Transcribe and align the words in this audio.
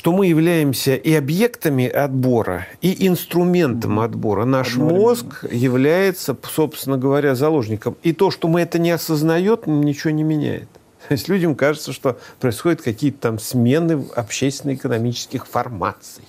что 0.00 0.12
мы 0.12 0.28
являемся 0.28 0.94
и 0.94 1.12
объектами 1.12 1.86
отбора, 1.86 2.66
и 2.80 3.06
инструментом 3.06 4.00
отбора. 4.00 4.46
Наш 4.46 4.76
мозг 4.76 5.44
является, 5.52 6.34
собственно 6.42 6.96
говоря, 6.96 7.34
заложником. 7.34 7.98
И 8.02 8.14
то, 8.14 8.30
что 8.30 8.48
мы 8.48 8.62
это 8.62 8.78
не 8.78 8.92
осознает, 8.92 9.66
ничего 9.66 10.10
не 10.12 10.22
меняет. 10.22 10.70
То 11.08 11.12
есть 11.12 11.28
людям 11.28 11.54
кажется, 11.54 11.92
что 11.92 12.18
происходят 12.40 12.80
какие-то 12.80 13.18
там 13.18 13.38
смены 13.38 14.02
общественно-экономических 14.16 15.46
формаций. 15.46 16.24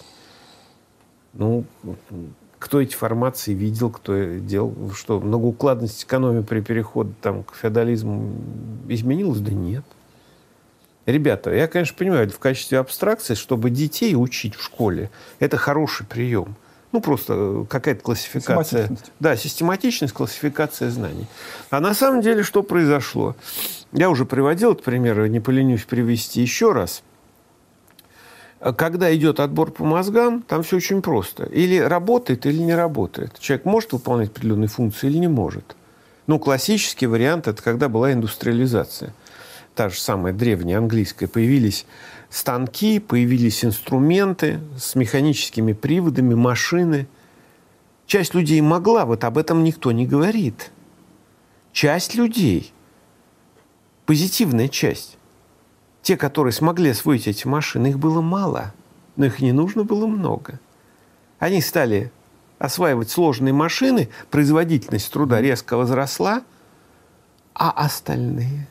Ну, 1.32 1.64
кто 2.60 2.82
эти 2.82 2.94
формации 2.94 3.54
видел, 3.54 3.90
кто 3.90 4.22
делал, 4.36 4.76
что 4.94 5.22
многоукладность 5.22 6.04
экономии 6.04 6.42
при 6.42 6.60
переходе 6.60 7.14
там, 7.22 7.44
к 7.44 7.56
феодализму 7.56 8.34
изменилась? 8.90 9.40
Да 9.40 9.54
нет. 9.54 9.86
Ребята, 11.12 11.54
я, 11.54 11.68
конечно, 11.68 11.96
понимаю, 11.98 12.30
в 12.30 12.40
качестве 12.40 12.80
абстракции, 12.80 13.34
чтобы 13.34 13.70
детей 13.70 14.16
учить 14.16 14.56
в 14.56 14.64
школе, 14.64 15.12
это 15.40 15.58
хороший 15.58 16.06
прием. 16.06 16.56
Ну, 16.94 17.02
просто 17.02 17.34
э, 17.36 17.66
какая-то 17.70 18.02
классификация. 18.02 18.90
Да, 19.20 19.36
систематичность, 19.36 20.14
классификация 20.14 20.90
знаний. 20.90 21.28
А 21.70 21.82
на 21.82 21.94
самом 21.94 22.22
деле 22.22 22.44
что 22.44 22.64
произошло? 22.64 23.36
Я 23.92 24.10
уже 24.10 24.26
приводил 24.26 24.72
этот 24.72 24.86
пример, 24.86 25.28
не 25.28 25.42
поленюсь 25.42 25.84
привести 25.84 26.42
еще 26.42 26.72
раз. 26.72 27.04
Когда 28.78 29.14
идет 29.14 29.42
отбор 29.42 29.72
по 29.72 29.84
мозгам, 29.84 30.44
там 30.44 30.64
все 30.64 30.78
очень 30.78 31.02
просто. 31.02 31.44
Или 31.46 31.78
работает, 31.78 32.46
или 32.46 32.60
не 32.60 32.76
работает. 32.76 33.38
Человек 33.40 33.66
может 33.66 33.92
выполнять 33.92 34.30
определенные 34.30 34.70
функции 34.70 35.08
или 35.08 35.18
не 35.18 35.28
может. 35.28 35.76
Ну, 36.28 36.40
классический 36.40 37.08
вариант– 37.08 37.48
это 37.50 37.62
когда 37.62 37.90
была 37.90 38.14
индустриализация 38.14 39.14
та 39.76 39.90
же 39.90 40.00
самая 40.00 40.34
древняя 40.34 40.78
английская, 40.80 41.28
появились 41.28 41.86
станки, 42.30 43.00
появились 43.00 43.64
инструменты 43.64 44.60
с 44.78 44.96
механическими 44.96 45.74
приводами, 45.74 46.34
машины. 46.34 47.08
Часть 48.06 48.34
людей 48.34 48.60
могла, 48.62 49.06
вот 49.06 49.24
об 49.24 49.38
этом 49.38 49.64
никто 49.64 49.92
не 49.92 50.06
говорит. 50.06 50.72
Часть 51.72 52.16
людей, 52.16 52.74
позитивная 54.06 54.68
часть, 54.68 55.18
те, 56.02 56.18
которые 56.18 56.52
смогли 56.52 56.90
освоить 56.90 57.28
эти 57.28 57.48
машины, 57.48 57.88
их 57.88 58.00
было 58.00 58.22
мало, 58.22 58.74
но 59.16 59.26
их 59.26 59.40
не 59.40 59.54
нужно 59.54 59.84
было 59.84 60.08
много. 60.08 60.60
Они 61.40 61.62
стали 61.62 62.12
осваивать 62.60 63.10
сложные 63.10 63.54
машины, 63.54 64.10
производительность 64.30 65.12
труда 65.12 65.40
резко 65.40 65.78
возросла, 65.78 66.44
а 67.54 67.72
остальные 67.72 68.68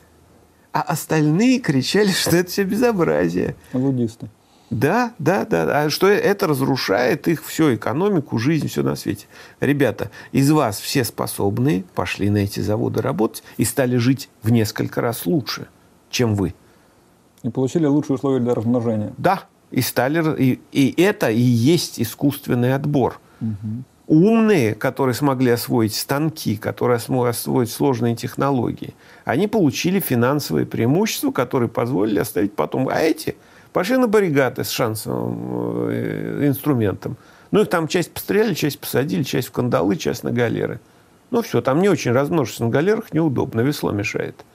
а 0.71 0.81
остальные 0.81 1.59
кричали, 1.59 2.07
что 2.11 2.35
это 2.35 2.49
все 2.49 2.63
безобразие. 2.63 3.55
Лудисты. 3.73 4.29
Да, 4.69 5.13
да, 5.19 5.45
да. 5.45 5.83
А 5.83 5.89
что 5.89 6.07
это 6.07 6.47
разрушает 6.47 7.27
их 7.27 7.45
всю 7.45 7.75
экономику, 7.75 8.37
жизнь, 8.37 8.69
все 8.69 8.83
на 8.83 8.95
свете. 8.95 9.27
Ребята, 9.59 10.11
из 10.31 10.49
вас 10.49 10.79
все 10.79 11.03
способные 11.03 11.83
пошли 11.93 12.29
на 12.29 12.37
эти 12.37 12.61
заводы 12.61 13.01
работать 13.01 13.43
и 13.57 13.65
стали 13.65 13.97
жить 13.97 14.29
в 14.41 14.49
несколько 14.49 15.01
раз 15.01 15.25
лучше, 15.25 15.67
чем 16.09 16.35
вы. 16.35 16.53
И 17.43 17.49
получили 17.49 17.85
лучшие 17.85 18.15
условия 18.15 18.39
для 18.39 18.53
размножения. 18.53 19.13
Да, 19.17 19.43
и 19.71 19.81
стали 19.81 20.41
и, 20.41 20.61
и 20.71 21.01
это 21.01 21.29
и 21.29 21.41
есть 21.41 21.99
искусственный 21.99 22.73
отбор. 22.73 23.19
Угу 23.41 23.83
умные, 24.07 24.75
которые 24.75 25.15
смогли 25.15 25.51
освоить 25.51 25.95
станки, 25.95 26.57
которые 26.57 26.99
смогли 26.99 27.29
освоить 27.29 27.71
сложные 27.71 28.15
технологии, 28.15 28.93
они 29.25 29.47
получили 29.47 29.99
финансовые 29.99 30.65
преимущества, 30.65 31.31
которые 31.31 31.69
позволили 31.69 32.19
оставить 32.19 32.53
потом. 32.53 32.89
А 32.89 32.99
эти 32.99 33.35
пошли 33.73 33.97
на 33.97 34.07
барригады 34.07 34.63
с 34.63 34.69
шансовым 34.69 35.89
э, 35.89 36.47
инструментом. 36.47 37.17
Ну, 37.51 37.61
их 37.61 37.69
там 37.69 37.87
часть 37.87 38.11
постреляли, 38.11 38.53
часть 38.53 38.79
посадили, 38.79 39.23
часть 39.23 39.49
в 39.49 39.51
кандалы, 39.51 39.95
часть 39.95 40.23
на 40.23 40.31
галеры. 40.31 40.79
Ну, 41.29 41.41
все, 41.41 41.61
там 41.61 41.81
не 41.81 41.89
очень 41.89 42.11
размножиться 42.11 42.63
на 42.63 42.69
галерах 42.69 43.13
неудобно, 43.13 43.61
весло 43.61 43.91
мешает. 43.91 44.45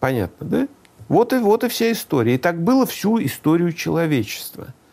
Понятно, 0.00 0.46
да? 0.46 0.68
Вот 1.08 1.32
и, 1.32 1.38
вот 1.38 1.64
и 1.64 1.68
вся 1.68 1.92
история. 1.92 2.34
И 2.34 2.38
так 2.38 2.62
было 2.62 2.86
всю 2.86 3.22
историю 3.24 3.72
человечества– 3.72 4.68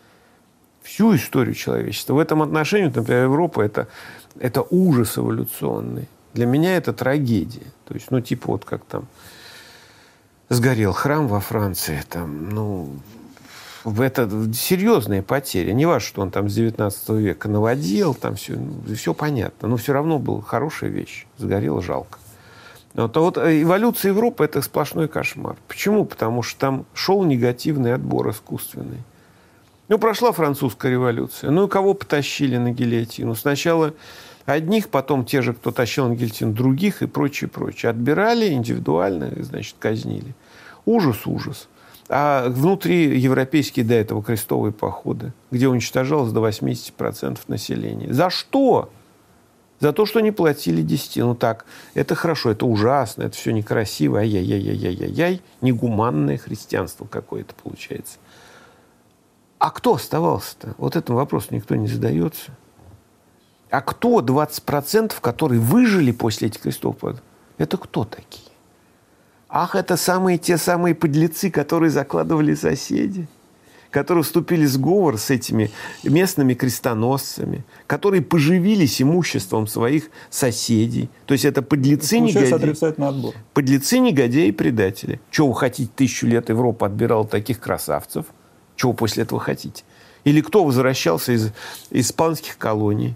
всю 0.82 1.14
историю 1.16 1.54
человечества. 1.54 2.14
В 2.14 2.18
этом 2.18 2.42
отношении, 2.42 2.90
например, 2.94 3.24
Европа 3.24 3.60
это, 3.60 3.88
это 4.38 4.62
ужас 4.70 5.18
эволюционный. 5.18 6.08
Для 6.34 6.46
меня 6.46 6.76
это 6.76 6.92
трагедия. 6.92 7.66
То 7.86 7.94
есть, 7.94 8.10
ну, 8.10 8.20
типа 8.20 8.48
вот 8.48 8.64
как 8.64 8.84
там 8.84 9.06
сгорел 10.48 10.92
храм 10.92 11.28
во 11.28 11.40
Франции, 11.40 12.02
там, 12.08 12.50
ну, 12.50 12.90
это 13.84 14.28
серьезные 14.54 15.22
потери. 15.22 15.72
Не 15.72 15.86
важно, 15.86 16.06
что 16.06 16.22
он 16.22 16.30
там 16.30 16.48
с 16.48 16.54
19 16.54 17.08
века 17.10 17.48
наводил, 17.48 18.14
там 18.14 18.36
все, 18.36 18.58
все 18.94 19.14
понятно. 19.14 19.68
Но 19.68 19.76
все 19.76 19.92
равно 19.92 20.18
была 20.18 20.40
хорошая 20.40 20.90
вещь. 20.90 21.26
Сгорело 21.38 21.82
жалко. 21.82 22.18
Вот, 22.94 23.16
а 23.16 23.20
вот 23.20 23.38
эволюция 23.38 24.10
Европы– 24.10 24.44
это 24.46 24.60
сплошной 24.60 25.08
кошмар. 25.08 25.56
Почему? 25.66 26.04
Потому 26.04 26.42
что 26.42 26.60
там 26.60 26.86
шел 26.92 27.24
негативный 27.24 27.94
отбор 27.94 28.30
искусственный. 28.30 29.02
Ну, 29.92 29.98
прошла 29.98 30.32
французская 30.32 30.90
революция. 30.90 31.50
Ну, 31.50 31.66
и 31.66 31.68
кого 31.68 31.92
потащили 31.92 32.56
на 32.56 32.72
гильотину? 32.72 33.34
Сначала 33.34 33.92
одних, 34.46 34.88
потом 34.88 35.26
те 35.26 35.42
же, 35.42 35.52
кто 35.52 35.70
тащил 35.70 36.08
на 36.08 36.14
гильотину 36.14 36.54
других 36.54 37.02
и 37.02 37.06
прочее, 37.06 37.50
прочее. 37.50 37.90
Отбирали 37.90 38.54
индивидуально, 38.54 39.30
значит, 39.40 39.76
казнили. 39.78 40.34
Ужас, 40.86 41.26
ужас. 41.26 41.68
А 42.08 42.48
внутри 42.48 43.20
европейские 43.20 43.84
до 43.84 43.92
этого 43.92 44.22
крестовые 44.22 44.72
походы, 44.72 45.34
где 45.50 45.68
уничтожалось 45.68 46.32
до 46.32 46.40
80% 46.40 47.40
населения. 47.48 48.14
За 48.14 48.30
что? 48.30 48.90
За 49.78 49.92
то, 49.92 50.06
что 50.06 50.20
не 50.20 50.30
платили 50.30 50.80
десятину. 50.80 51.26
Ну 51.26 51.34
так, 51.34 51.66
это 51.92 52.14
хорошо, 52.14 52.52
это 52.52 52.64
ужасно, 52.64 53.24
это 53.24 53.36
все 53.36 53.52
некрасиво, 53.52 54.20
ай-яй-яй-яй-яй-яй, 54.20 55.42
негуманное 55.60 56.38
христианство 56.38 57.04
какое-то 57.04 57.52
получается. 57.62 58.16
А 59.62 59.70
кто 59.70 59.94
оставался-то? 59.94 60.74
Вот 60.76 60.96
этот 60.96 61.10
вопрос 61.10 61.52
никто 61.52 61.76
не 61.76 61.86
задается. 61.86 62.50
А 63.70 63.80
кто 63.80 64.20
20%, 64.20 65.12
которые 65.20 65.60
выжили 65.60 66.10
после 66.10 66.48
этих 66.48 66.62
крестов? 66.62 66.96
Это 67.58 67.76
кто 67.76 68.04
такие? 68.04 68.50
Ах, 69.48 69.76
это 69.76 69.96
самые 69.96 70.38
те 70.38 70.58
самые 70.58 70.96
подлецы, 70.96 71.48
которые 71.48 71.90
закладывали 71.90 72.56
соседи, 72.56 73.28
которые 73.92 74.24
вступили 74.24 74.66
в 74.66 74.68
сговор 74.68 75.16
с 75.16 75.30
этими 75.30 75.70
местными 76.02 76.54
крестоносцами, 76.54 77.64
которые 77.86 78.20
поживились 78.20 79.00
имуществом 79.00 79.68
своих 79.68 80.10
соседей. 80.28 81.08
То 81.26 81.34
есть 81.34 81.44
это 81.44 81.62
подлецы, 81.62 82.18
негодяи. 82.18 83.32
Подлецы, 83.54 84.00
негодяи 84.00 84.48
и 84.48 84.52
предатели. 84.52 85.20
Чего 85.30 85.52
вы 85.52 85.54
хотите, 85.54 85.88
тысячу 85.94 86.26
лет 86.26 86.48
Европа 86.48 86.86
отбирала 86.86 87.28
таких 87.28 87.60
красавцев– 87.60 88.26
чего 88.82 88.92
после 88.92 89.22
этого 89.22 89.40
хотите? 89.40 89.84
Или 90.24 90.40
кто 90.40 90.64
возвращался 90.64 91.32
из 91.32 91.52
испанских 91.90 92.58
колоний? 92.58 93.14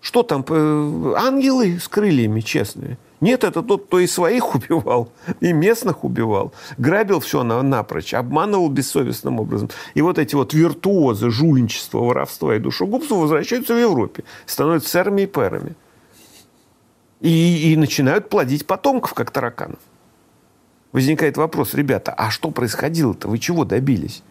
Что 0.00 0.24
там? 0.24 0.44
Э, 0.48 1.14
ангелы 1.16 1.78
с 1.78 1.86
крыльями 1.86 2.40
честные. 2.40 2.98
Нет, 3.20 3.44
это 3.44 3.62
тот, 3.62 3.86
кто 3.86 4.00
и 4.00 4.08
своих 4.08 4.54
убивал, 4.54 5.12
и 5.40 5.52
местных 5.52 6.04
убивал. 6.04 6.52
Грабил 6.78 7.20
все 7.20 7.44
на, 7.44 7.62
напрочь, 7.62 8.12
обманывал 8.12 8.68
бессовестным 8.70 9.38
образом. 9.38 9.70
И 9.94 10.02
вот 10.02 10.18
эти 10.18 10.34
вот 10.34 10.52
виртуозы 10.52 11.30
жульничества, 11.30 11.98
воровства 11.98 12.56
и 12.56 12.58
душегубства 12.58 13.16
возвращаются 13.16 13.74
в 13.74 13.78
Европе, 13.78 14.24
становятся 14.46 14.88
сэрами 14.88 15.22
и 15.22 15.26
пэрами. 15.26 15.76
И, 17.20 17.72
и 17.72 17.76
начинают 17.76 18.28
плодить 18.30 18.66
потомков, 18.66 19.14
как 19.14 19.30
тараканов. 19.30 19.78
Возникает 20.90 21.36
вопрос, 21.36 21.74
ребята, 21.74 22.12
а 22.12 22.30
что 22.30 22.50
происходило-то? 22.50 23.28
Вы 23.28 23.38
чего 23.38 23.64
добились? 23.64 24.24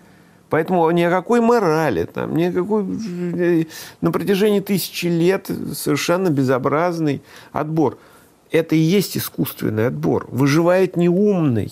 Поэтому 0.49 0.89
ни 0.91 1.03
о 1.03 1.11
какой 1.11 1.41
морали, 1.41 2.05
там, 2.05 2.35
ни 2.35 2.45
о 2.45 2.51
какой, 2.51 2.83
э, 2.83 3.65
на 4.01 4.11
протяжении 4.11 4.59
тысячи 4.59 5.05
лет 5.05 5.49
совершенно 5.73 6.29
безобразный 6.29 7.21
отбор. 7.51 7.99
Это 8.51 8.75
и 8.75 8.79
есть 8.79 9.15
искусственный 9.15 9.87
отбор. 9.87 10.27
Выживает 10.31 10.97
не 10.97 11.07
умный, 11.07 11.71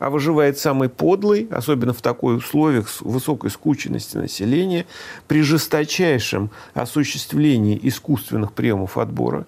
а 0.00 0.10
выживает 0.10 0.58
самый 0.58 0.88
подлый, 0.88 1.46
особенно 1.52 1.92
в 1.92 2.02
такой 2.02 2.36
условиях 2.36 2.88
высокой 3.00 3.50
скученности 3.50 4.16
населения, 4.16 4.86
при 5.28 5.42
жесточайшем 5.42 6.50
осуществлении 6.74 7.78
искусственных 7.80 8.52
приемов 8.52 8.98
отбора. 8.98 9.46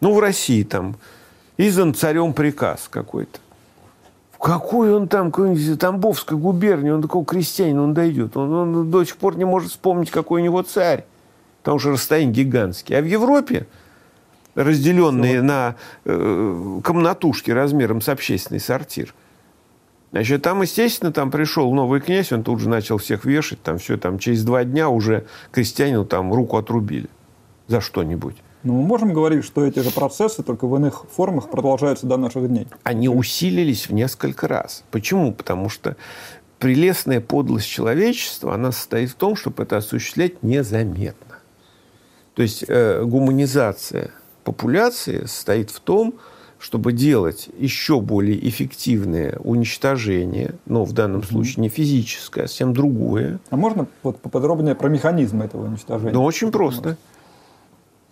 Ну, 0.00 0.14
в 0.14 0.20
России 0.20 0.62
там 0.62 0.96
издан 1.58 1.94
царем 1.94 2.32
приказ 2.32 2.88
какой-то 2.90 3.38
какой 4.40 4.94
он 4.94 5.06
там, 5.06 5.30
какой-нибудь 5.30 5.78
Тамбовской 5.78 6.36
губернии, 6.36 6.90
он 6.90 7.02
такого 7.02 7.24
крестьянина, 7.24 7.82
он 7.82 7.94
дойдет. 7.94 8.36
Он, 8.36 8.52
он 8.52 8.90
до 8.90 9.04
сих 9.04 9.16
пор 9.16 9.36
не 9.36 9.44
может 9.44 9.70
вспомнить, 9.70 10.10
какой 10.10 10.40
у 10.40 10.44
него 10.44 10.62
царь. 10.62 11.04
Потому 11.62 11.78
что 11.78 11.90
расстояние 11.90 12.32
гигантские. 12.44 12.98
А 12.98 13.02
в 13.02 13.04
Европе, 13.04 13.66
разделенные 14.54 15.34
Все. 15.34 15.42
на 15.42 15.76
э, 16.06 16.80
комнатушки 16.82 17.50
размером 17.50 18.00
с 18.00 18.08
общественный 18.08 18.60
сортир, 18.60 19.14
Значит, 20.12 20.42
там, 20.42 20.60
естественно, 20.62 21.12
там 21.12 21.30
пришел 21.30 21.72
новый 21.72 22.00
князь, 22.00 22.32
он 22.32 22.42
тут 22.42 22.58
же 22.58 22.68
начал 22.68 22.98
всех 22.98 23.24
вешать, 23.24 23.62
там 23.62 23.78
все, 23.78 23.96
там 23.96 24.18
через 24.18 24.42
два 24.42 24.64
дня 24.64 24.88
уже 24.88 25.24
крестьянину 25.52 26.04
там 26.04 26.32
руку 26.32 26.56
отрубили 26.56 27.08
за 27.68 27.80
что-нибудь. 27.80 28.34
Но 28.62 28.74
мы 28.74 28.82
можем 28.82 29.12
говорить, 29.14 29.44
что 29.44 29.64
эти 29.64 29.80
же 29.80 29.90
процессы 29.90 30.42
только 30.42 30.66
в 30.66 30.76
иных 30.76 31.04
формах 31.10 31.50
продолжаются 31.50 32.06
до 32.06 32.16
наших 32.16 32.48
дней. 32.48 32.68
Они 32.82 33.08
усилились 33.08 33.88
в 33.88 33.92
несколько 33.92 34.48
раз. 34.48 34.84
Почему? 34.90 35.32
Потому 35.32 35.68
что 35.68 35.96
прелестная 36.58 37.20
подлость 37.20 37.66
человечества, 37.68 38.54
она 38.54 38.70
состоит 38.70 39.10
в 39.10 39.14
том, 39.14 39.34
чтобы 39.34 39.62
это 39.62 39.78
осуществлять 39.78 40.42
незаметно. 40.42 41.38
То 42.34 42.42
есть 42.42 42.64
э, 42.68 43.02
гуманизация 43.04 44.10
популяции 44.44 45.24
состоит 45.24 45.70
в 45.70 45.80
том, 45.80 46.14
чтобы 46.58 46.92
делать 46.92 47.48
еще 47.58 48.00
более 48.00 48.46
эффективное 48.46 49.38
уничтожение, 49.42 50.56
но 50.66 50.84
в 50.84 50.92
данном 50.92 51.22
случае 51.22 51.62
не 51.62 51.68
физическое, 51.70 52.44
а 52.44 52.48
совсем 52.48 52.74
другое. 52.74 53.40
А 53.48 53.56
можно 53.56 53.86
вот 54.02 54.20
поподробнее 54.20 54.74
про 54.74 54.90
механизм 54.90 55.40
этого 55.40 55.64
уничтожения? 55.64 56.12
Ну, 56.12 56.22
очень 56.22 56.52
просто. 56.52 56.98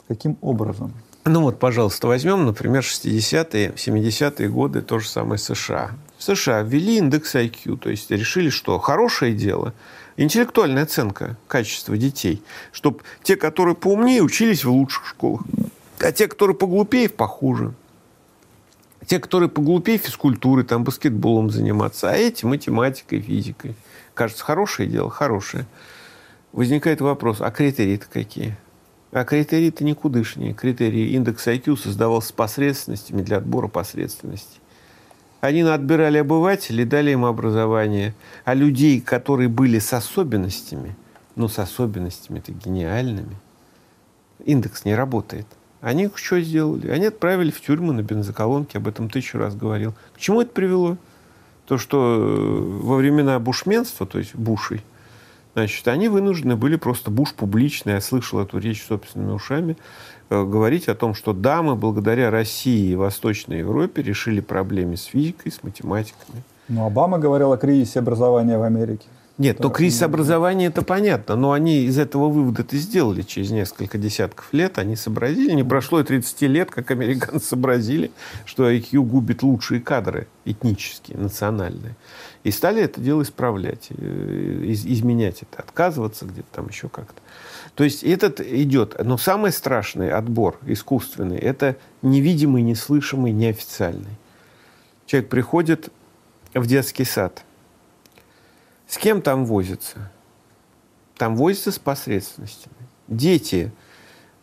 Каким 0.09 0.39
образом? 0.41 0.93
Ну 1.25 1.43
вот, 1.43 1.59
пожалуйста, 1.59 2.07
возьмем, 2.07 2.47
например, 2.47 2.83
60-е, 2.83 3.73
70-е 3.77 4.49
годы, 4.49 4.81
то 4.81 4.99
же 4.99 5.09
самое 5.09 5.39
США. 5.39 5.91
В 6.17 6.25
США 6.25 6.63
ввели 6.63 6.97
индекс 6.97 7.35
IQ, 7.35 7.77
то 7.77 7.91
есть 7.91 8.11
решили, 8.11 8.49
что 8.49 8.79
хорошее 8.79 9.35
дело– 9.35 9.75
интеллектуальная 10.19 10.83
оценка 10.83 11.37
качества 11.47 11.97
детей, 11.97 12.43
чтобы 12.73 13.01
те, 13.23 13.37
которые 13.37 13.75
поумнее, 13.75 14.23
учились 14.23 14.65
в 14.65 14.71
лучших 14.71 15.07
школах, 15.07 15.43
а 16.01 16.13
те, 16.13 16.27
которые 16.29 16.57
поглупее, 16.57 17.09
похуже. 17.09 17.73
Те, 19.07 19.21
которые 19.21 19.49
поглупее 19.49 19.97
физкультуры, 19.97 20.65
там 20.65 20.85
баскетболом 20.85 21.51
заниматься, 21.51 22.11
а 22.11 22.15
эти 22.15 22.45
математикой, 22.45 23.21
физикой. 23.21 23.75
Кажется, 24.13 24.45
хорошее 24.45 24.89
дело, 24.89 25.09
хорошее. 25.09 25.67
Возникает 26.53 27.01
вопрос, 27.01 27.41
а 27.41 27.51
критерии-то 27.51 28.07
какие? 28.13 28.57
А 29.11 29.25
критерии-то 29.25 29.85
никудышнее. 29.85 30.53
Критерии 30.53 31.13
индекса 31.13 31.53
IQ 31.55 32.21
с 32.21 32.33
посредственностями 32.33 33.23
для 33.23 33.39
отбора 33.39 33.69
посредственностей. 33.69 34.61
Они 35.41 35.63
отбирали 35.63 36.19
обывателей, 36.19 36.85
дали 36.85 37.13
им 37.13 37.25
образование. 37.25 38.15
А 38.45 38.55
людей, 38.55 39.01
которые 39.01 39.49
были 39.49 39.79
с 39.79 39.93
особенностями, 39.93 40.97
ну, 41.37 41.49
с 41.49 41.59
особенностями-то 41.59 42.53
гениальными, 42.53 43.37
индекс 44.45 44.85
не 44.85 44.95
работает. 44.95 45.47
Они 45.81 46.11
что 46.15 46.41
сделали? 46.41 46.89
Они 46.89 47.07
отправили 47.07 47.51
в 47.51 47.61
тюрьму 47.61 47.93
на 47.93 48.03
бензоколонке, 48.03 48.79
об 48.79 48.89
этом 48.89 49.09
тысячу 49.09 49.39
раз 49.39 49.55
говорил. 49.55 49.95
К 50.15 50.19
чему 50.19 50.43
это 50.43 50.51
привело? 50.51 50.97
То, 51.67 51.79
что 51.79 52.17
э, 52.19 52.83
во 52.83 52.97
времена 52.97 53.39
бушменства, 53.39 54.07
то 54.07 54.19
есть 54.19 54.35
бушей, 54.35 54.83
значит, 55.59 55.89
они 55.89 56.09
вынуждены 56.09 56.57
были 56.57 56.77
просто 56.77 57.11
буш 57.11 57.35
публично, 57.35 57.91
я 57.91 58.01
слышал 58.01 58.41
эту 58.41 58.59
речь 58.59 58.85
собственными 58.87 59.33
ушами, 59.33 59.77
э, 60.31 60.45
говорить 60.45 60.89
о 60.89 60.95
том, 60.95 61.15
что 61.15 61.33
да, 61.33 61.63
мы 61.63 61.75
благодаря 61.75 62.31
России 62.31 62.93
и 62.93 62.95
Восточной 62.95 63.59
Европе 63.59 64.03
решили 64.03 64.41
проблемы 64.41 64.97
с 64.97 65.05
физикой, 65.05 65.51
с 65.51 65.63
математиками. 65.63 66.43
Ну, 66.69 66.87
Обама 66.87 67.19
говорил 67.19 67.53
о 67.53 67.57
кризисе 67.57 67.99
образования 67.99 68.57
в 68.57 68.63
Америке. 68.63 69.07
Нет, 69.39 69.59
то 69.59 69.71
кризис 69.71 70.03
образования 70.03 70.67
это 70.67 70.83
понятно, 70.83 71.37
но 71.37 71.53
они 71.53 71.85
из 71.85 71.97
этого 71.97 72.29
вывода 72.29 72.63
это 72.63 72.77
сделали 72.77 73.23
через 73.23 73.53
несколько 73.53 73.97
десятков 73.97 74.53
лет. 74.53 74.79
Они 74.79 74.97
сообразили, 74.97 75.53
не 75.53 75.63
прошло 75.63 76.01
и 76.01 76.05
30 76.05 76.43
лет, 76.43 76.73
как 76.73 76.91
американцы 76.91 77.47
сообразили, 77.47 78.11
что 78.45 78.69
IQ 78.69 79.01
губит 79.03 79.45
лучшие 79.45 79.81
кадры 79.81 80.27
этнические, 80.45 81.19
национальные. 81.19 81.95
И 82.43 82.51
стали 82.51 82.83
это 82.83 83.01
дело 83.01 83.23
исправлять, 83.23 83.89
э, 83.91 84.63
изменять 84.65 85.43
это, 85.43 85.63
отказываться 85.63 86.25
где-то 86.25 86.49
там 86.51 86.69
еще 86.69 86.89
как-то. 86.89 87.21
То 87.77 87.85
есть 87.85 88.03
этот 88.03 88.41
идет. 88.41 88.97
Но 89.05 89.19
самый 89.19 89.53
страшный 89.53 90.11
отбор 90.11 90.59
искусственный– 90.67 91.37
это 91.39 91.77
невидимый, 92.03 92.63
неслышимый, 92.63 93.31
неофициальный. 93.31 94.19
Человек 95.07 95.31
приходит 95.31 95.91
в 96.55 96.67
детский 96.67 97.05
сад– 97.05 97.45
с 98.89 98.97
кем 98.99 99.23
там 99.23 99.45
возятся? 99.45 100.11
Там 101.17 101.37
возятся 101.37 101.71
с 101.71 101.79
посредственностями. 101.79 102.75
Дети 103.07 103.71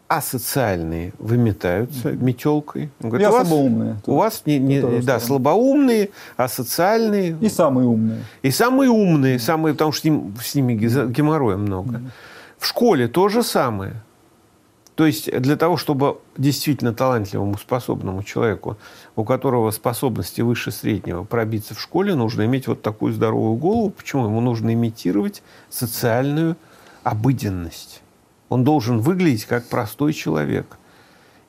асоциальные 0.07 1.13
выметаются 1.17 2.11
метелкой. 2.11 2.91
Он 3.01 3.09
говорит, 3.09 3.27
у 3.27 3.31
вас, 3.31 3.47
слабоумные. 3.47 3.97
У 4.05 4.15
вас 4.15 4.43
не, 4.45 4.59
не, 4.59 5.01
да, 5.01 5.19
слабоумные, 5.19 6.11
асоциальные. 6.37 7.37
И 7.41 7.49
самые 7.49 7.87
умные. 7.87 8.23
И 8.43 8.51
самые 8.51 8.91
умные, 8.91 9.39
самые, 9.39 9.73
потому 9.73 9.91
что 9.91 10.01
с, 10.01 10.03
ним, 10.03 10.35
с 10.39 10.53
ними 10.53 10.75
геморроя 10.75 11.57
много. 11.57 11.97
Mm-hmm. 11.97 12.09
В 12.59 12.67
школе 12.67 13.07
то 13.07 13.29
же 13.29 13.41
самое. 13.41 13.93
То 14.95 15.05
есть 15.05 15.29
для 15.41 15.57
того, 15.57 15.75
чтобы 15.75 16.19
действительно 16.37 16.93
талантливому, 16.93 17.57
способному 17.57 18.23
человеку, 18.23 18.77
у 19.17 19.25
которого 19.25 19.71
способности 19.71 20.39
выше 20.39 20.71
среднего, 20.71 21.25
пробиться 21.25 21.75
в 21.75 21.81
школе, 21.81 22.15
нужно 22.15 22.45
иметь 22.45 22.67
вот 22.67 22.81
такую 22.81 23.11
здоровую 23.11 23.55
голову. 23.57 23.89
Почему? 23.89 24.25
Ему 24.25 24.39
нужно 24.39 24.73
имитировать 24.73 25.43
социальную 25.69 26.55
обыденность. 27.03 28.01
Он 28.47 28.63
должен 28.63 28.99
выглядеть 28.99 29.45
как 29.45 29.67
простой 29.67 30.13
человек. 30.13 30.77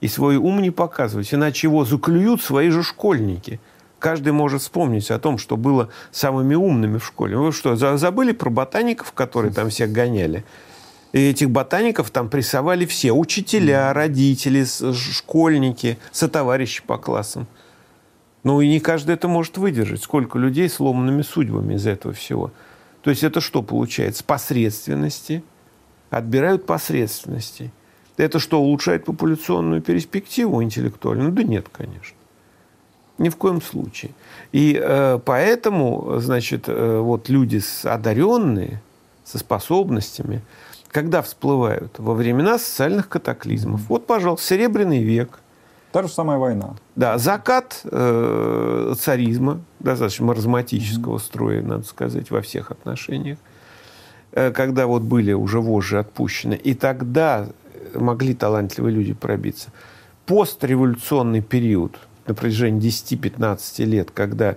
И 0.01 0.09
свой 0.09 0.37
ум 0.37 0.61
не 0.61 0.71
показывать, 0.71 1.33
иначе 1.33 1.69
его 1.69 1.85
заклюют 1.85 2.43
свои 2.43 2.71
же 2.71 2.83
школьники. 2.83 3.61
Каждый 3.99 4.33
может 4.33 4.61
вспомнить 4.61 5.11
о 5.11 5.19
том, 5.19 5.39
что 5.39 5.57
было 5.57 5.89
самыми 6.11 6.55
умными 6.55 6.99
в 6.99 7.07
школе. 7.07 7.37
Вы 7.37 7.53
что, 7.53 7.77
забыли 7.77 8.33
про 8.33 8.51
ботаников, 8.51 9.13
которые 9.13 9.53
там 9.55 9.71
всех 9.71 9.93
гоняли? 9.93 10.45
И 11.13 11.31
этих 11.31 11.51
ботаников 11.51 12.11
там 12.11 12.29
прессовали 12.29 12.85
все. 12.85 13.13
Учителя, 13.13 13.93
родители, 13.93 14.65
школьники, 14.93 15.99
сотоварищи 16.13 16.83
по 16.83 16.99
классам. 16.99 17.47
Ну 18.43 18.61
и 18.61 18.69
не 18.69 18.81
каждый 18.81 19.15
это 19.15 19.29
может 19.29 19.59
выдержать. 19.59 20.03
Сколько 20.03 20.39
людей 20.39 20.69
с 20.69 20.79
ломанными 20.79 21.23
судьбами 21.23 21.75
из 21.75 21.87
этого 21.87 22.15
всего. 22.15 22.53
То 23.03 23.11
есть 23.11 23.23
это 23.23 23.41
что 23.41 23.63
получается? 23.63 24.25
Посредственности. 24.25 25.43
Отбирают 26.11 26.67
посредственности. 26.67 27.73
Это 28.17 28.39
что, 28.39 28.61
улучшает 28.61 29.05
популяционную 29.05 29.83
перспективу 29.83 30.63
интеллектуальную? 30.63 31.33
Да 31.33 31.43
нет, 31.43 31.67
конечно. 31.71 32.17
Ни 33.19 33.29
в 33.29 33.37
коем 33.37 33.63
случае. 33.63 34.13
И 34.53 34.79
э, 34.81 35.19
поэтому, 35.25 36.19
значит, 36.21 36.65
э, 36.69 36.99
вот 36.99 37.29
люди 37.29 37.61
одаренные, 37.85 38.81
со 39.25 39.39
способностями, 39.39 40.43
когда 40.97 41.21
всплывают? 41.21 41.99
Во 41.99 42.15
времена 42.15 42.59
социальных 42.59 43.11
катаклизмов. 43.11 43.83
Вот, 43.91 44.07
пожалуйста, 44.07 44.47
Серебряный 44.47 45.03
век. 45.03 45.41
Та 45.93 46.03
же 46.03 46.09
самая 46.09 46.39
война. 46.39 46.77
Да, 46.95 47.19
закат 47.19 47.83
э, 47.85 48.95
царизма, 48.99 49.61
достаточно 49.79 50.25
маразматического 50.25 51.17
mm-hmm. 51.17 51.21
строя, 51.21 51.63
надо 51.63 51.83
сказать, 51.83 52.31
во 52.31 52.41
всех 52.41 52.71
отношениях. 52.71 53.37
Э, 54.33 54.53
когда 54.53 54.87
вот 54.87 55.03
были 55.03 55.35
уже 55.35 55.61
вожжи 55.61 55.99
отпущены. 55.99 56.55
И 56.55 56.73
тогда 56.73 57.47
могли 57.93 58.33
талантливые 58.33 58.95
люди 58.95 59.13
пробиться. 59.13 59.69
Постреволюционный 60.25 61.43
период 61.43 61.99
на 62.27 62.33
протяжении 62.33 62.81
10-15 62.89 63.85
лет, 63.85 64.11
когда 64.13 64.57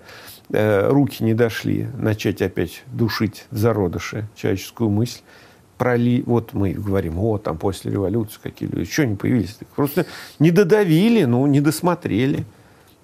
э, 0.53 0.87
руки 0.87 1.21
не 1.21 1.33
дошли 1.33 1.89
начать 1.97 2.41
опять 2.41 2.83
душить 2.87 3.45
в 3.51 3.57
зародыше 3.57 4.29
человеческую 4.37 4.89
мысль, 4.89 5.19
проли... 5.79 6.21
Вот 6.27 6.53
мы 6.53 6.73
говорим, 6.73 7.17
о, 7.17 7.39
там 7.39 7.57
после 7.57 7.91
революции 7.91 8.37
какие 8.43 8.69
люди, 8.69 8.91
что 8.91 9.03
они 9.03 9.15
появились? 9.15 9.57
Просто 9.75 10.05
не 10.37 10.51
додавили, 10.51 11.23
ну, 11.23 11.47
не 11.47 11.61
досмотрели. 11.61 12.45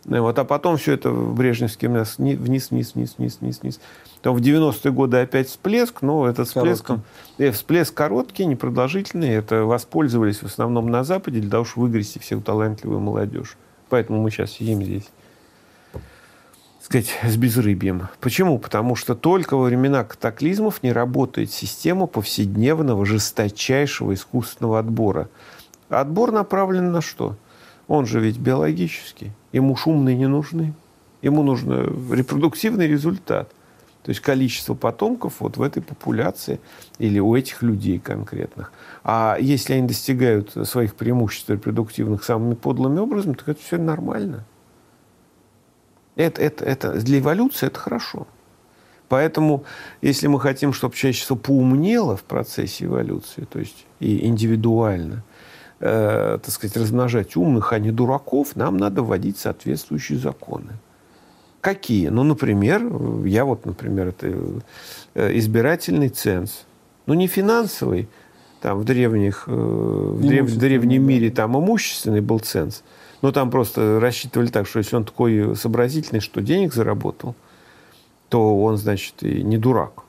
Ну, 0.03 0.22
вот, 0.22 0.38
а 0.38 0.44
потом 0.44 0.77
все 0.77 0.94
это 0.94 1.10
в 1.10 1.34
Брежневский 1.34 1.88
вниз, 1.88 2.15
вниз, 2.20 2.70
вниз, 2.70 2.94
вниз, 2.94 3.15
вниз, 3.17 3.38
вниз, 3.41 3.60
вниз. 3.63 3.79
Там 4.22 4.36
в 4.36 4.41
90-е 4.41 4.91
годы 4.91 5.17
опять 5.17 5.48
всплеск, 5.48 6.03
но 6.03 6.27
этот 6.27 6.48
всплеск, 6.48 6.91
э, 7.39 7.51
всплеск 7.51 7.94
короткий, 7.96 8.46
непродолжительный. 8.46 9.29
Это 9.29 9.63
воспользовались 9.63 10.44
в 10.44 10.46
основном 10.46 10.91
на 10.91 11.03
Западе 11.03 11.39
для 11.39 11.50
того, 11.50 11.65
чтобы 11.65 11.88
выгрести 11.88 12.20
всю 12.20 12.39
талантливую 12.39 13.00
молодежь. 13.00 13.58
Поэтому 13.89 14.22
мы 14.22 14.29
сейчас 14.29 14.51
сидим 14.51 14.84
здесь 14.84 15.10
сказать, 16.86 17.18
с 17.24 17.36
безрыбьем. 17.36 18.10
Почему? 18.20 18.60
Потому 18.60 18.96
что 18.96 19.15
только 19.15 19.58
во 19.58 19.63
времена 19.63 20.04
катаклизмов 20.04 20.84
не 20.84 20.92
работает 20.92 21.51
система 21.51 22.06
повседневного 22.06 23.06
жесточайшего 23.06 24.13
искусственного 24.13 24.77
отбора. 24.80 25.27
Отбор 25.89 26.32
направлен 26.32 26.92
на 26.92 27.01
что? 27.01 27.38
Он 27.88 28.06
же 28.06 28.20
ведь 28.20 28.38
биологический. 28.38 29.32
Ему 29.51 29.75
шумные 29.75 30.15
не 30.15 30.27
нужны. 30.27 30.74
Ему 31.24 31.42
нужен 31.42 32.12
репродуктивный 32.13 32.88
результат. 32.88 33.50
То 34.04 34.10
есть 34.10 34.22
количество 34.22 34.75
потомков 34.75 35.39
вот 35.39 35.58
в 35.58 35.63
этой 35.63 35.82
популяции 35.82 36.60
или 37.00 37.18
у 37.18 37.36
этих 37.36 37.63
людей 37.63 37.98
конкретных. 37.98 38.72
А 39.04 39.38
если 39.39 39.74
они 39.74 39.88
достигают 39.88 40.51
своих 40.68 40.94
преимуществ 40.94 41.50
репродуктивных 41.50 42.24
самыми 42.24 42.54
подлыми 42.54 43.00
образом, 43.00 43.34
то 43.34 43.50
это 43.50 43.60
все 43.60 43.80
нормально. 43.80 44.46
Это, 46.15 46.41
это, 46.41 46.65
это 46.65 46.93
для 46.93 47.19
эволюции 47.19 47.67
это 47.67 47.79
хорошо. 47.79 48.27
Поэтому, 49.07 49.65
если 50.01 50.27
мы 50.27 50.39
хотим, 50.39 50.74
чтобы 50.74 50.95
человечество 50.95 51.36
поумнело 51.36 52.17
в 52.17 52.24
процессе 52.24 52.86
эволюции, 52.86 53.45
то 53.50 53.60
есть 53.60 53.86
и 54.00 54.25
индивидуально, 54.25 55.24
э, 55.79 56.39
так 56.41 56.51
сказать, 56.51 56.75
размножать 56.77 57.36
умных, 57.36 57.74
а 57.74 57.79
не 57.79 57.91
дураков, 57.91 58.55
нам 58.55 58.77
надо 58.77 59.03
вводить 59.03 59.38
соответствующие 59.38 60.17
законы. 60.17 60.74
Какие? 61.62 62.10
Ну, 62.10 62.24
например, 62.24 62.81
я 63.25 63.45
вот, 63.45 63.65
например, 63.65 64.07
это 64.07 64.34
э, 65.13 65.38
избирательный 65.38 66.10
ценз. 66.10 66.65
Ну, 67.05 67.13
не 67.13 67.27
финансовый, 67.27 68.07
там 68.62 68.79
в 68.79 68.84
древних, 68.84 69.45
э, 69.48 69.51
в, 69.51 70.22
древ, 70.22 70.48
в 70.48 70.57
древнем 70.57 71.05
мире 71.05 71.29
там 71.29 71.57
имущественный 71.57 72.22
был 72.22 72.39
ценз. 72.39 72.84
Но 73.22 73.31
там 73.31 73.50
просто 73.50 74.00
рассчитывали 74.00 74.48
так, 74.48 74.67
что 74.67 74.79
если 74.79 74.95
он 74.95 75.05
такой 75.05 75.55
сообразительный, 75.55 76.22
что 76.22 76.41
денег 76.41 76.74
заработал, 76.74 77.36
то 78.29 78.62
он, 78.62 78.77
значит, 78.77 79.24
и 79.24 79.43
не 79.43 79.57
дурак. 79.57 80.03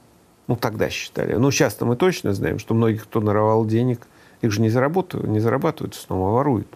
Ну, 0.48 0.56
тогда 0.56 0.90
считали. 0.90 1.34
Ну, 1.34 1.50
сейчас-то 1.50 1.86
мы 1.86 1.96
точно 1.96 2.32
знаем, 2.32 2.58
что 2.58 2.74
многих, 2.74 3.04
кто 3.04 3.20
наровал 3.20 3.64
денег, 3.66 4.06
их 4.42 4.52
же 4.52 4.60
не 4.60 4.70
зарабатывают, 4.70 5.28
не 5.30 5.40
зарабатывают, 5.40 5.94
снова 5.94 6.34
воруют. 6.34 6.68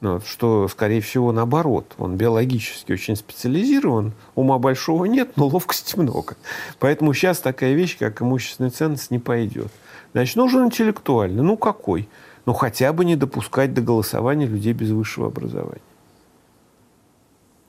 Ну, 0.00 0.18
что, 0.20 0.66
скорее 0.68 1.02
всего, 1.02 1.30
наоборот. 1.30 1.92
Он 1.98 2.16
биологически 2.16 2.92
очень 2.92 3.16
специализирован, 3.16 4.12
ума 4.34 4.58
большого 4.58 5.04
нет, 5.04 5.36
но 5.36 5.46
ловкости 5.46 5.98
много. 5.98 6.36
Поэтому 6.78 7.12
сейчас 7.12 7.38
такая 7.38 7.74
вещь, 7.74 7.98
как 7.98 8.22
имущественный 8.22 8.70
ценность, 8.70 9.10
не 9.10 9.18
пойдет. 9.18 9.70
Значит, 10.12 10.36
нужен 10.36 10.64
интеллектуальный. 10.64 11.42
Ну, 11.42 11.56
какой? 11.56 12.08
Ну, 12.46 12.52
хотя 12.52 12.92
бы 12.92 13.04
не 13.04 13.16
допускать 13.16 13.74
до 13.74 13.82
голосования 13.82 14.46
людей 14.46 14.72
без 14.72 14.90
высшего 14.90 15.28
образования. 15.28 15.82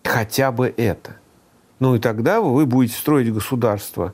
Хотя 0.03 0.51
бы 0.51 0.73
это. 0.75 1.17
Ну, 1.79 1.95
и 1.95 1.99
тогда 1.99 2.41
вы 2.41 2.65
будете 2.65 2.95
строить 2.95 3.33
государство 3.33 4.13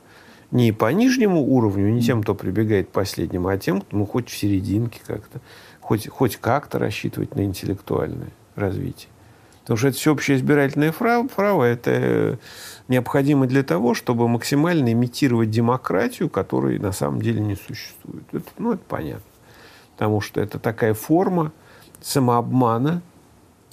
не 0.50 0.72
по 0.72 0.90
нижнему 0.92 1.42
уровню, 1.42 1.92
не 1.92 2.02
тем, 2.02 2.22
кто 2.22 2.34
прибегает 2.34 2.88
к 2.88 2.92
последнему, 2.92 3.48
а 3.48 3.58
тем, 3.58 3.82
кто, 3.82 3.96
ну, 3.96 4.06
хоть 4.06 4.28
в 4.28 4.36
серединке 4.36 5.00
как-то, 5.06 5.40
хоть, 5.80 6.08
хоть 6.08 6.36
как-то 6.36 6.78
рассчитывать 6.78 7.34
на 7.34 7.44
интеллектуальное 7.44 8.30
развитие. 8.54 9.10
Потому 9.60 9.76
что 9.76 9.88
это 9.88 9.98
всеобщее 9.98 10.38
избирательное 10.38 10.92
право, 10.92 11.28
право 11.28 11.64
это 11.64 12.38
необходимо 12.88 13.46
для 13.46 13.62
того, 13.62 13.92
чтобы 13.92 14.26
максимально 14.26 14.90
имитировать 14.92 15.50
демократию, 15.50 16.30
которой 16.30 16.78
на 16.78 16.92
самом 16.92 17.20
деле 17.20 17.40
не 17.40 17.54
существует. 17.54 18.24
Это, 18.32 18.46
ну, 18.56 18.72
это 18.72 18.82
понятно. 18.88 19.22
Потому 19.98 20.20
что 20.20 20.40
это 20.40 20.60
такая 20.60 20.94
форма 20.94 21.50
самообмана. 22.00 23.02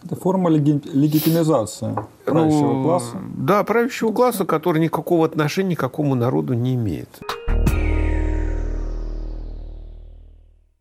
Это 0.03 0.15
форма 0.15 0.50
леги- 0.50 0.82
легитимизации 0.91 1.96
правящего 2.25 2.74
ну, 2.74 2.84
класса. 2.84 3.17
Да, 3.38 3.63
правящего 3.63 4.12
класса, 4.12 4.44
который 4.44 4.82
никакого 4.82 5.27
отношения 5.27 5.70
ни 5.70 5.75
к 5.75 5.79
какому 5.79 6.15
народу 6.15 6.53
не 6.53 6.74
имеет. 6.74 7.22